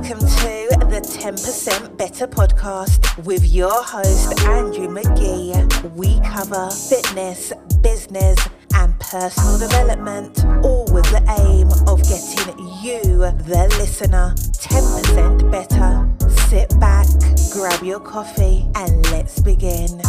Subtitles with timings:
[0.00, 5.92] Welcome to the 10% Better podcast with your host, Andrew McGee.
[5.94, 8.38] We cover fitness, business,
[8.72, 13.02] and personal development, all with the aim of getting you,
[13.44, 16.08] the listener, 10% better.
[16.48, 17.06] Sit back,
[17.52, 20.00] grab your coffee, and let's begin.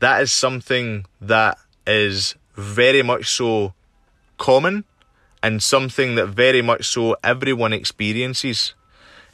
[0.00, 3.74] That is something that is very much so
[4.38, 4.84] common
[5.42, 8.74] and something that very much so everyone experiences.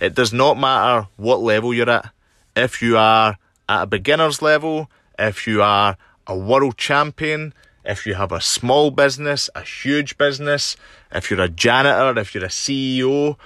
[0.00, 2.10] It does not matter what level you're at.
[2.56, 3.36] If you are
[3.68, 5.96] at a beginner's level, if you are
[6.26, 7.54] a world champion,
[7.84, 10.76] if you have a small business, a huge business,
[11.12, 13.36] if you're a janitor, if you're a CEO,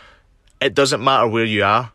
[0.61, 1.93] it doesn't matter where you are.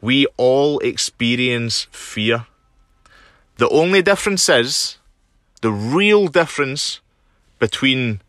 [0.00, 2.46] We all experience fear.
[3.56, 4.98] The only difference is,
[5.60, 7.00] the real difference
[7.58, 8.20] between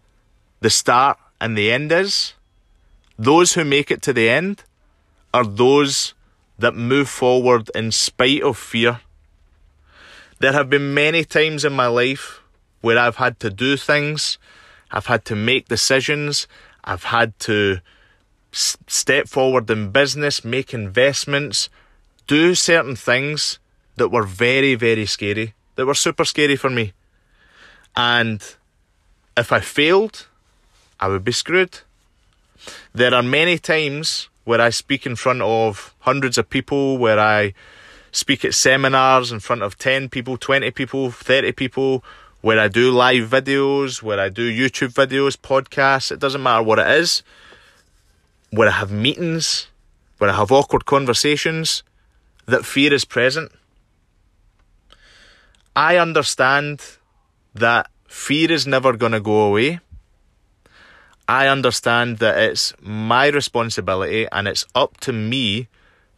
[0.62, 2.34] the start and the end is,
[3.18, 4.64] those who make it to the end
[5.34, 6.14] are those
[6.58, 9.02] that move forward in spite of fear.
[10.40, 12.42] There have been many times in my life
[12.81, 14.38] where I've had to do things,
[14.91, 16.47] I've had to make decisions,
[16.84, 17.79] I've had to
[18.53, 21.69] s- step forward in business, make investments,
[22.28, 23.59] do certain things
[23.97, 26.94] that were very, very scary, that were super scary for me.
[27.95, 28.41] And
[29.35, 30.28] if I failed,
[31.00, 31.79] I would be screwed.
[32.94, 37.53] There are many times where I speak in front of hundreds of people, where I
[38.12, 42.03] speak at seminars in front of 10 people, 20 people, 30 people,
[42.41, 46.79] where I do live videos, where I do YouTube videos, podcasts, it doesn't matter what
[46.79, 47.23] it is,
[48.51, 49.67] where I have meetings,
[50.17, 51.83] where I have awkward conversations,
[52.45, 53.51] that fear is present.
[55.75, 56.81] I understand
[57.53, 59.79] that fear is never going to go away.
[61.27, 65.68] I understand that it's my responsibility and it's up to me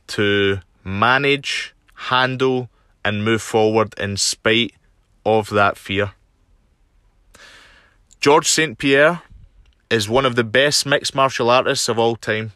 [0.07, 2.69] to manage, handle,
[3.03, 4.73] and move forward in spite
[5.25, 6.11] of that fear.
[8.19, 9.23] Georges St-Pierre
[9.89, 12.53] is one of the best mixed martial artists of all time.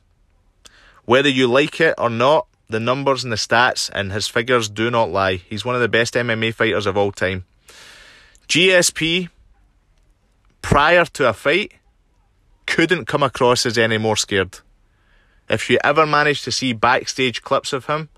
[1.06, 4.90] Whether you like it or not, the numbers and the stats and his figures do
[4.90, 5.36] not lie.
[5.36, 7.46] He's one of the best MMA fighters of all time.
[8.48, 9.30] GSP,
[10.62, 11.74] prior to a fight,
[12.66, 14.60] couldn't come across as any more scared.
[15.48, 18.10] If you ever manage to see backstage clips of him,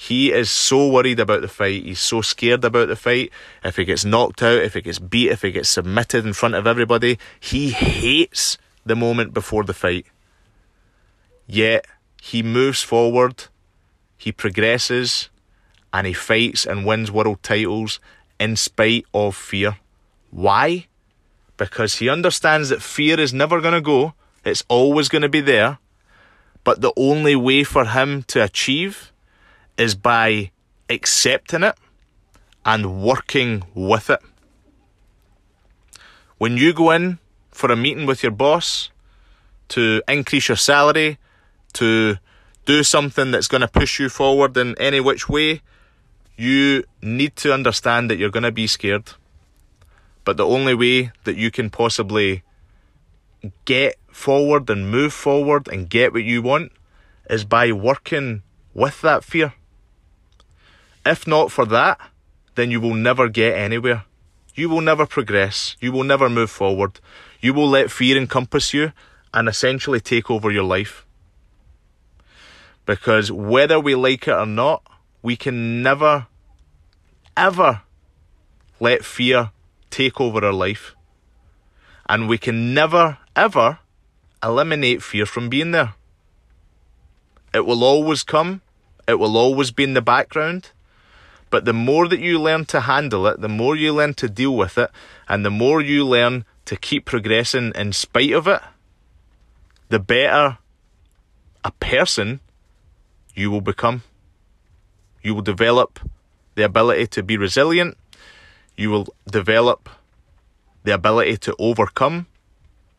[0.00, 1.84] he is so worried about the fight.
[1.84, 3.30] He's so scared about the fight.
[3.62, 6.54] If he gets knocked out, if he gets beat, if he gets submitted in front
[6.54, 8.56] of everybody, he hates
[8.86, 10.06] the moment before the fight.
[11.46, 11.84] Yet,
[12.22, 13.44] he moves forward,
[14.16, 15.28] he progresses,
[15.92, 18.00] and he fights and wins world titles
[18.38, 19.76] in spite of fear.
[20.30, 20.86] Why?
[21.58, 24.14] Because he understands that fear is never going to go,
[24.46, 25.76] it's always going to be there,
[26.64, 29.10] but the only way for him to achieve
[29.80, 30.50] is by
[30.90, 31.74] accepting it
[32.66, 34.20] and working with it.
[36.36, 37.18] When you go in
[37.50, 38.90] for a meeting with your boss
[39.68, 41.16] to increase your salary,
[41.72, 42.18] to
[42.66, 45.62] do something that's going to push you forward in any which way,
[46.36, 49.12] you need to understand that you're going to be scared.
[50.24, 52.42] But the only way that you can possibly
[53.64, 56.72] get forward and move forward and get what you want
[57.30, 58.42] is by working
[58.74, 59.54] with that fear.
[61.04, 62.00] If not for that,
[62.54, 64.04] then you will never get anywhere.
[64.54, 65.76] You will never progress.
[65.80, 67.00] You will never move forward.
[67.40, 68.92] You will let fear encompass you
[69.32, 71.06] and essentially take over your life.
[72.84, 74.82] Because whether we like it or not,
[75.22, 76.26] we can never,
[77.36, 77.82] ever
[78.80, 79.52] let fear
[79.90, 80.94] take over our life.
[82.08, 83.78] And we can never, ever
[84.42, 85.94] eliminate fear from being there.
[87.54, 88.62] It will always come,
[89.06, 90.70] it will always be in the background.
[91.50, 94.56] But the more that you learn to handle it, the more you learn to deal
[94.56, 94.90] with it,
[95.28, 98.62] and the more you learn to keep progressing in spite of it,
[99.88, 100.58] the better
[101.64, 102.40] a person
[103.34, 104.02] you will become.
[105.22, 106.00] You will develop
[106.54, 107.98] the ability to be resilient.
[108.76, 109.88] You will develop
[110.84, 112.26] the ability to overcome.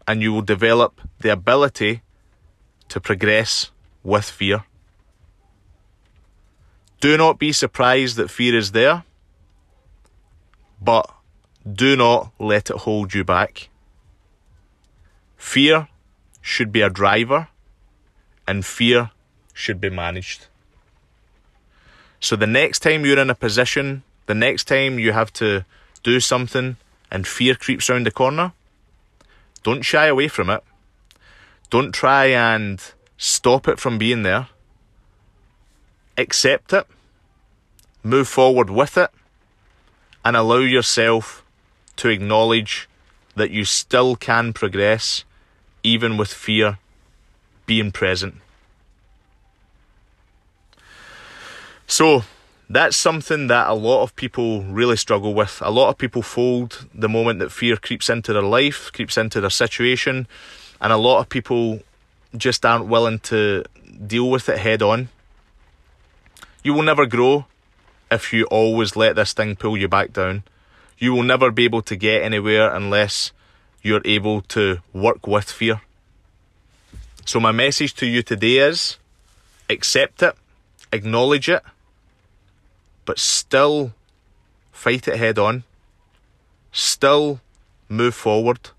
[0.07, 2.01] And you will develop the ability
[2.89, 3.71] to progress
[4.03, 4.65] with fear.
[7.01, 9.03] Do not be surprised that fear is there,
[10.79, 11.09] but
[11.65, 13.69] do not let it hold you back.
[15.35, 15.87] Fear
[16.41, 17.47] should be a driver,
[18.47, 19.09] and fear
[19.51, 20.45] should be managed.
[22.19, 25.65] So the next time you're in a position, the next time you have to
[26.03, 26.77] do something
[27.09, 28.53] and fear creeps around the corner,
[29.63, 30.63] don't shy away from it.
[31.71, 32.79] Don't try and
[33.17, 34.49] stop it from being there
[36.17, 36.87] accept it,
[38.03, 39.09] move forward with it,
[40.23, 41.43] and allow yourself
[41.97, 42.87] to acknowledge
[43.35, 45.23] that you still can progress
[45.83, 46.77] even with fear
[47.65, 48.35] being present.
[51.87, 52.23] So,
[52.69, 55.61] that's something that a lot of people really struggle with.
[55.61, 59.41] A lot of people fold the moment that fear creeps into their life, creeps into
[59.41, 60.25] their situation,
[60.79, 61.81] and a lot of people
[62.37, 63.65] just aren't willing to
[64.07, 65.09] deal with it head on.
[66.63, 67.45] You will never grow
[68.11, 70.43] if you always let this thing pull you back down.
[70.99, 73.31] You will never be able to get anywhere unless
[73.81, 75.81] you're able to work with fear.
[77.25, 78.97] So, my message to you today is
[79.69, 80.35] accept it,
[80.91, 81.63] acknowledge it,
[83.05, 83.93] but still
[84.71, 85.63] fight it head on.
[86.71, 87.41] Still
[87.89, 88.69] move forward.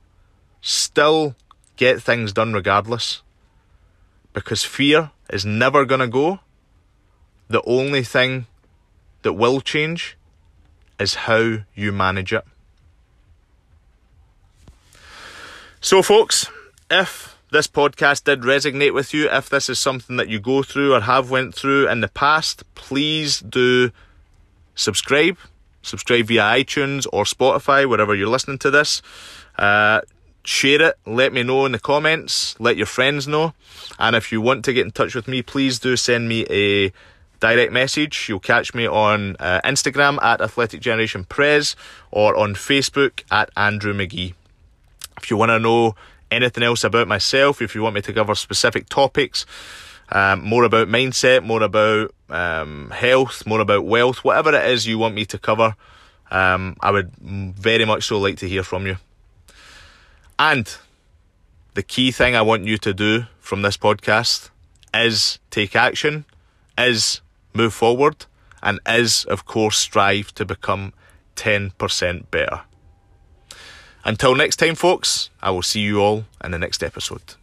[0.61, 1.35] Still
[1.77, 3.23] get things done regardless.
[4.33, 6.41] Because fear is never going to go
[7.53, 8.47] the only thing
[9.23, 10.17] that will change
[10.99, 12.45] is how you manage it.
[15.81, 16.47] So, folks,
[16.91, 20.95] if this podcast did resonate with you, if this is something that you go through
[20.95, 23.91] or have went through in the past, please do
[24.75, 25.37] subscribe.
[25.83, 29.03] Subscribe via iTunes or Spotify, wherever you're listening to this.
[29.59, 30.01] Uh,
[30.45, 30.95] share it.
[31.05, 32.55] Let me know in the comments.
[32.61, 33.53] Let your friends know.
[33.99, 36.93] And if you want to get in touch with me, please do send me a
[37.43, 38.29] direct message.
[38.29, 41.75] You'll catch me on uh, Instagram at Athletic Generation Prez
[42.13, 44.35] or on Facebook at Andrew McGee.
[45.19, 45.97] If you want to know
[46.31, 49.45] anything else about myself, if you want me to cover specific topics,
[50.11, 54.99] um, more about mindset, more about um, health, more about wealth, whatever it is you
[54.99, 55.75] want me to cover,
[56.31, 58.99] um, I would very much so like to hear from you.
[60.39, 60.73] And
[61.75, 64.51] the key thing I want you to do from this podcast
[64.95, 66.25] is take action,
[66.79, 67.21] is
[67.55, 68.27] move forward,
[68.63, 70.93] and is, of course, strive to become
[71.37, 72.63] 10% better.
[74.05, 77.35] Until next time, folks, I will see you all in the next episode.